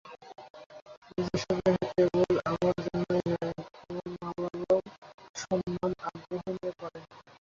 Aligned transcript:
সেসব 1.25 1.57
লেখা 1.65 1.87
কেবল 1.91 2.33
আমার 2.45 2.75
জন্যই 2.85 3.23
নয়, 3.31 3.53
আমার 3.81 4.05
মা-বাবাও 4.15 4.77
সমান 5.35 5.91
আগ্রহ 6.07 6.43
নিয়ে 6.53 6.71
পড়েন। 6.79 7.03